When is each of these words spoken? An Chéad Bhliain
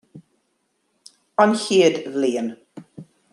An 1.43 1.51
Chéad 1.61 1.95
Bhliain 2.15 2.49